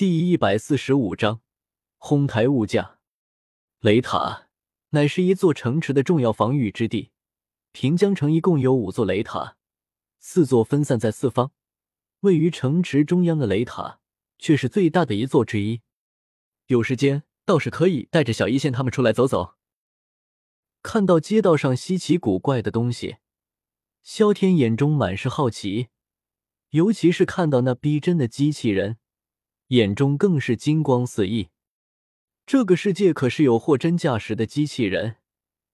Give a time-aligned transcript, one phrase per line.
[0.00, 1.42] 第一百四十五章
[1.98, 3.00] 哄抬物价。
[3.80, 4.48] 雷塔
[4.92, 7.10] 乃是一座城池的重要防御之地。
[7.72, 9.58] 平江城一共有五座雷塔，
[10.18, 11.52] 四座分散在四方。
[12.20, 14.00] 位于城池中央的雷塔
[14.38, 15.82] 却是最大的一座之一。
[16.68, 19.56] 有时间倒是可以带着小一仙他们出来走走。
[20.82, 23.18] 看到街道上稀奇古怪的东西，
[24.02, 25.88] 萧天眼中满是好奇，
[26.70, 28.96] 尤其是看到那逼真的机器人。
[29.70, 31.50] 眼中更是金光四溢。
[32.44, 35.18] 这个世界可是有货真价实的机器人，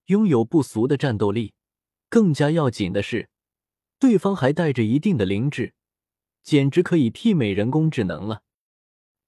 [0.05, 1.55] 拥有不俗的战斗力。
[2.07, 3.29] 更加要紧的是，
[3.97, 5.73] 对方还带着一定的灵智，
[6.43, 8.43] 简直可以媲美人工智能了。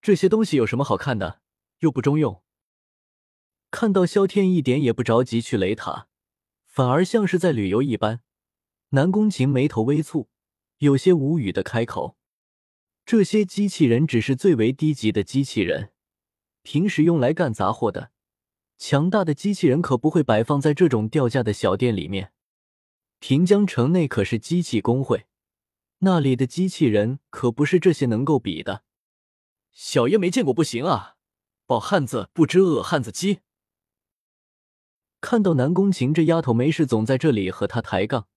[0.04, 1.42] 这些东西有什么好看的？
[1.80, 2.44] 又不中用。
[3.72, 6.08] 看到萧天一点也不着急去雷塔，
[6.68, 8.22] 反而像是在旅游一般，
[8.90, 10.28] 南宫晴眉头微蹙，
[10.78, 12.19] 有些无语的开口。
[13.10, 15.94] 这些机器人只是最为低级的机器人，
[16.62, 18.12] 平时用来干杂货的。
[18.78, 22.34] 强大的机器人可不会摆放在这种掉价的小店里面。
[23.18, 25.26] 平江城内可是机器工会，
[26.02, 28.84] 那里的机器人可不是这些能够比的。
[29.72, 31.16] 小爷没见过不行啊！
[31.66, 33.40] 饱汉子不知饿汉子饥。
[35.20, 38.28] 看到南宫晴这丫头没事总在这里和他抬杠，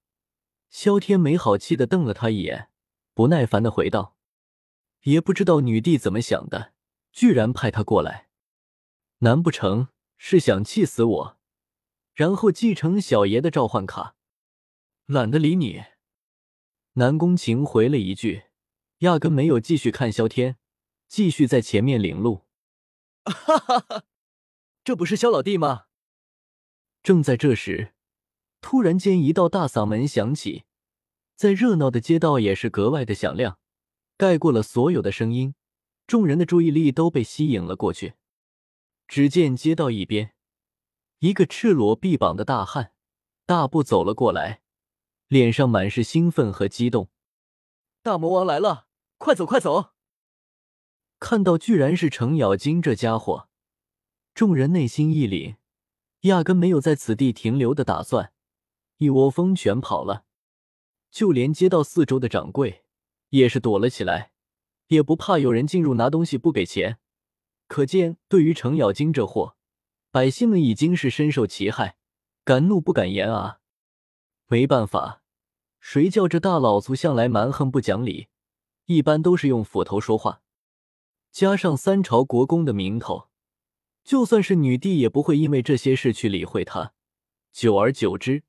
[0.70, 2.70] 萧天没好气的瞪了他一眼，
[3.12, 4.11] 不耐烦的回道。
[5.03, 6.72] 也不知道女帝怎么想的，
[7.12, 8.28] 居然派他过来，
[9.19, 11.39] 难不成是想气死我，
[12.14, 14.17] 然后继承小爷的召唤卡？
[15.06, 15.84] 懒得理你。
[16.95, 18.45] 南宫晴回了一句，
[18.98, 20.58] 压根没有继续看萧天，
[21.08, 22.45] 继续在前面领路。
[23.25, 24.05] 哈哈哈，
[24.84, 25.86] 这不是萧老弟吗？
[27.03, 27.95] 正在这时，
[28.61, 30.64] 突然间一道大嗓门响起，
[31.34, 33.58] 在热闹的街道也是格外的响亮。
[34.22, 35.56] 盖过了所有的声音，
[36.06, 38.14] 众人的注意力都被吸引了过去。
[39.08, 40.36] 只见街道一边，
[41.18, 42.92] 一个赤裸臂膀的大汉
[43.46, 44.62] 大步走了过来，
[45.27, 47.11] 脸上满是兴奋和激动。
[48.00, 48.86] 大魔王来了，
[49.18, 49.90] 快走快走！
[51.18, 53.48] 看到居然是程咬金这家伙，
[54.36, 55.56] 众人内心一凛，
[56.20, 58.32] 压根没有在此地停留的打算，
[58.98, 60.27] 一窝蜂全跑了。
[61.11, 62.81] 就连街道四周的掌柜。
[63.32, 64.32] 也是躲了起来，
[64.88, 66.98] 也不怕有人进入拿东西不给钱。
[67.66, 69.56] 可见，对于程咬金这货，
[70.10, 71.96] 百姓们已经是深受其害，
[72.44, 73.60] 敢怒不敢言啊！
[74.48, 75.22] 没办法，
[75.80, 78.28] 谁叫这大老粗向来蛮横不讲理，
[78.84, 80.42] 一般都是用斧头说话。
[81.30, 83.30] 加上三朝国公的名头，
[84.04, 86.92] 就算是女帝也不会因为这些事去理会他。
[87.50, 88.42] 久而久之，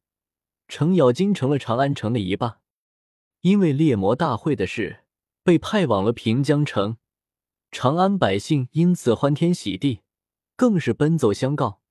[0.67, 2.59] 程咬金成了长安城的一霸。
[3.44, 5.04] 因为猎魔大会的事
[5.44, 6.96] 被派往了平江城，
[7.72, 10.00] 长安百姓因此欢天喜地，
[10.56, 11.81] 更是奔走相告。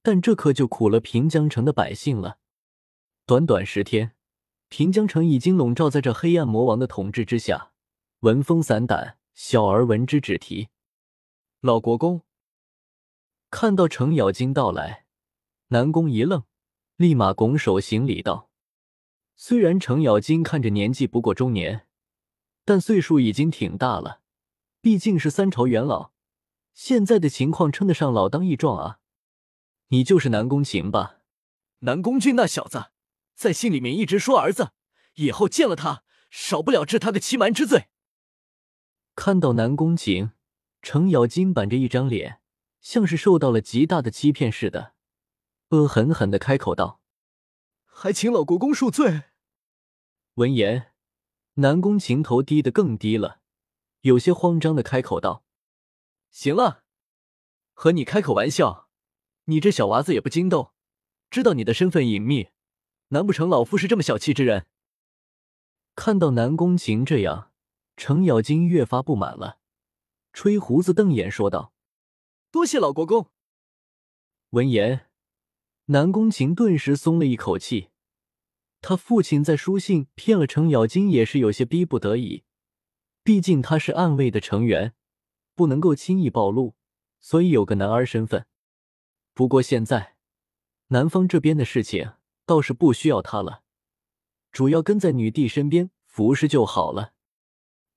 [0.00, 2.38] 但这可就苦了平江城的百姓了。
[3.26, 4.12] 短短十天，
[4.70, 7.72] 平江城已经笼罩在这黑暗魔王的统治之下，
[8.20, 10.68] 闻风丧胆，小儿闻之止啼。
[11.60, 12.22] 老国公
[13.50, 15.04] 看到程咬金到来，
[15.66, 16.44] 南宫一愣，
[16.96, 18.47] 立马拱手行礼道。
[19.40, 21.86] 虽然程咬金看着年纪不过中年，
[22.64, 24.20] 但岁数已经挺大了，
[24.80, 26.10] 毕竟是三朝元老，
[26.74, 28.98] 现在的情况称得上老当益壮啊！
[29.90, 31.20] 你就是南宫晴吧？
[31.78, 32.86] 南宫俊那小子
[33.36, 34.72] 在信里面一直说儿子，
[35.14, 37.86] 以后见了他，少不了治他个欺瞒之罪。
[39.14, 40.32] 看到南宫晴，
[40.82, 42.40] 程咬金板着一张脸，
[42.80, 44.94] 像是受到了极大的欺骗似的，
[45.68, 47.00] 恶狠狠的开口道。
[48.00, 49.24] 还请老国公恕罪。
[50.34, 50.92] 闻言，
[51.54, 53.40] 南宫晴头低得更低了，
[54.02, 55.42] 有些慌张的开口道
[56.30, 56.84] ：“行了，
[57.72, 58.88] 和你开口玩笑，
[59.46, 60.70] 你这小娃子也不惊动，
[61.28, 62.50] 知道你的身份隐秘，
[63.08, 64.68] 难不成老夫是这么小气之人？”
[65.96, 67.50] 看到南宫晴这样，
[67.96, 69.58] 程咬金越发不满了，
[70.32, 71.72] 吹胡子瞪眼说道
[72.52, 73.32] ：“多谢老国公。”
[74.50, 75.06] 闻言。
[75.90, 77.88] 南宫晴顿时松了一口气，
[78.80, 82.44] 他父亲在书信骗了程咬金，也是有些逼不得已。
[83.22, 84.94] 毕竟他是暗卫的成员，
[85.54, 86.74] 不能够轻易暴露，
[87.20, 88.46] 所以有个男儿身份。
[89.34, 90.16] 不过现在，
[90.88, 92.12] 南方这边的事情
[92.46, 93.62] 倒是不需要他了，
[94.50, 97.12] 主要跟在女帝身边服侍就好了。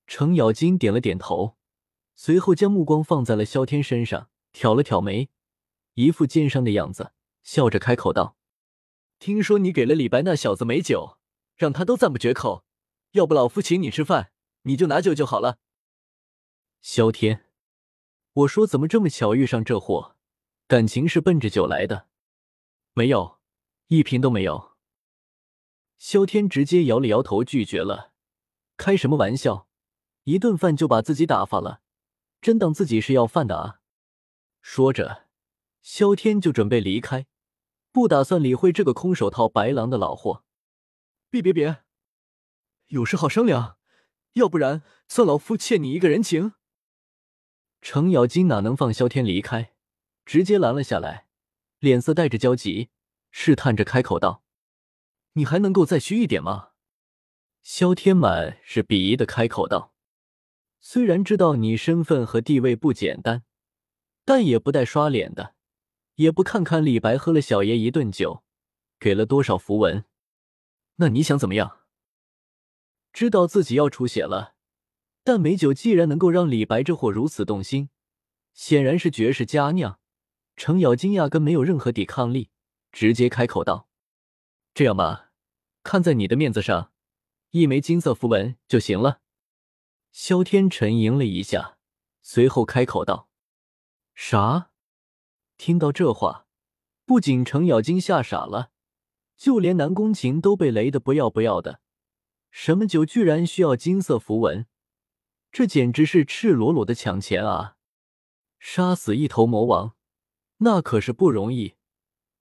[0.06, 1.56] 程咬金点了点头，
[2.14, 5.30] 随后将目光放在了萧天身上，挑了挑眉，
[5.94, 7.12] 一副奸商的样子。
[7.42, 8.36] 笑着开口道
[9.22, 11.16] ：“听说你给了李白那小子美酒，
[11.54, 12.64] 让他都赞不绝口。
[13.12, 14.32] 要不老夫请你吃饭，
[14.62, 15.60] 你就拿酒就好了。”
[16.82, 17.48] 萧天
[18.32, 20.16] 我说怎么这么巧遇上这货？
[20.66, 22.08] 感情是奔着酒来的？
[22.94, 23.38] 没有，
[23.86, 24.72] 一瓶都没有。
[25.98, 28.14] 萧天直接摇了摇头，拒绝了。
[28.76, 29.68] 开什么玩笑？
[30.24, 31.80] 一顿饭就把自己打发了，
[32.40, 33.78] 真当自己是要饭的啊？
[34.60, 35.28] 说着，
[35.80, 37.26] 萧天就准备离开，
[37.92, 40.44] 不打算理会这个空手套白狼的老货。
[41.30, 41.82] 别别别，
[42.88, 43.76] 有事好商量，
[44.32, 46.54] 要不然算老夫欠你一个人情。
[47.80, 49.74] 程咬金哪能放萧天离开，
[50.24, 51.26] 直接拦了下来，
[51.78, 52.90] 脸色带着焦急，
[53.30, 54.42] 试探着开口道
[55.34, 56.70] ：“你还能够再虚一点吗？”
[57.62, 59.94] 萧天满是鄙夷的开口道
[60.80, 63.44] ：“虽然知道你身份和地位不简单，
[64.24, 65.54] 但也不带刷脸的，
[66.16, 68.44] 也不看看李白喝了小爷一顿酒，
[68.98, 70.04] 给了多少符文。
[70.96, 71.80] 那你想怎么样？”
[73.12, 74.54] 知道自己要出血了。
[75.24, 77.90] 但美酒既然能够让李白这货如此动心，
[78.54, 80.00] 显然是绝世佳酿。
[80.56, 82.50] 程咬金压根没有任何抵抗力，
[82.90, 83.88] 直接开口道
[84.74, 85.30] ：“这样吧，
[85.84, 86.92] 看在你的面子上，
[87.50, 89.20] 一枚金色符文就行了。”
[90.10, 91.78] 萧天沉吟了一下，
[92.20, 93.28] 随后开口道
[94.14, 94.70] ：“啥？”
[95.64, 96.48] 听到这话，
[97.06, 98.72] 不仅程咬金吓傻了，
[99.36, 101.80] 就连南宫晴都被雷的不要不要的。
[102.50, 104.66] 什么酒居然需要金色符文？
[105.52, 107.76] 这简直是赤裸裸的抢钱啊！
[108.58, 109.94] 杀死一头魔王，
[110.56, 111.76] 那可是不容易。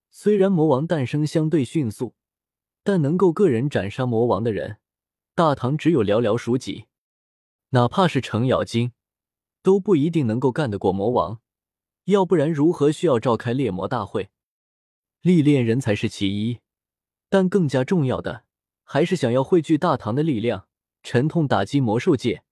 [0.09, 2.15] 虽然魔王诞生相对迅速，
[2.81, 4.79] 但能够个人斩杀魔王的人，
[5.35, 6.87] 大唐只有寥寥数几。
[7.69, 8.93] 哪怕是程咬金，
[9.61, 11.39] 都不一定能够干得过魔王。
[12.11, 14.29] 要不然，如何需要召开猎魔大会？
[15.21, 16.59] 历练人才是其一，
[17.27, 18.45] 但更加重要的，
[18.83, 20.67] 还是想要汇聚大唐的力量，
[21.03, 22.43] 沉痛打击魔兽界。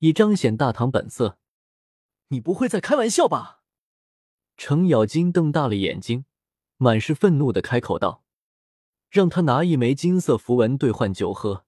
[0.00, 1.38] 以彰显大唐本色，
[2.28, 3.62] 你不会在开玩笑吧？
[4.56, 6.26] 程咬金瞪大了眼睛，
[6.76, 8.22] 满是愤怒的开口道
[9.10, 11.64] ：“让他拿一枚金色符文兑换酒喝，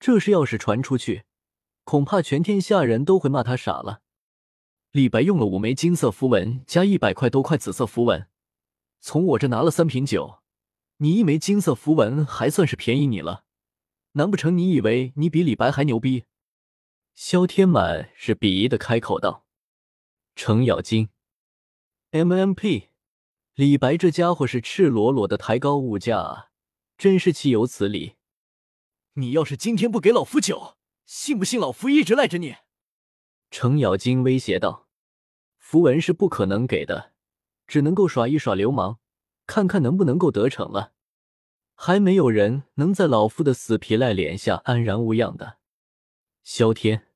[0.00, 1.24] 这事要是传出去，
[1.84, 4.02] 恐怕全天下人都会骂他傻了。”
[4.94, 8.28] 李白用了五枚金色符文加一百块多块紫色符文，
[9.00, 10.38] 从我这拿了三瓶酒，
[10.98, 13.42] 你一枚金色符文还算是便宜你了？
[14.12, 16.26] 难不成你以为你比李白还牛逼？
[17.16, 19.44] 萧天满是鄙夷的开口道
[20.36, 21.08] ：“程咬金
[22.12, 22.90] ，MMP，
[23.56, 26.50] 李白这家伙是赤裸裸的抬高物价啊，
[26.96, 28.14] 真是岂有此理！
[29.14, 32.54] 你要是今天不给老夫酒，信不信老夫一直赖着你？”
[33.50, 34.83] 程咬金威胁道
[35.74, 37.10] ：“符文是不可能给的，
[37.66, 38.98] 只能够耍一耍流氓，
[39.44, 40.92] 看看能不能够得逞了。
[41.74, 45.56] 还没有人能在老夫的死皮赖脸下安然无恙的。”
[46.44, 47.08] 萧天，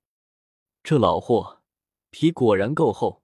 [0.83, 1.61] 这老货
[2.11, 3.23] 皮果然够厚。